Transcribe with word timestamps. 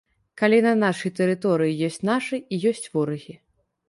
Калі 0.41 0.59
на 0.65 0.69
нашай 0.83 1.11
тэрыторыі 1.19 1.75
ёсць 1.87 1.99
нашы 2.11 2.35
і 2.39 2.55
ёсць 2.73 2.87
ворагі. 2.97 3.37